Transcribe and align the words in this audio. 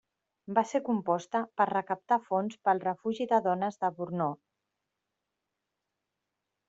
Va 0.57 0.61
ser 0.69 0.79
composta 0.87 1.41
per 1.61 1.67
recaptar 1.71 2.17
fons 2.31 2.57
per 2.69 2.73
al 2.75 2.81
refugi 2.87 3.29
de 3.35 3.41
dones 3.49 3.81
de 3.85 3.93
Brno. 4.01 4.31